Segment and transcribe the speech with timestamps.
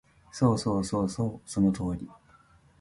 [0.31, 2.09] そうそうそうそう、その通り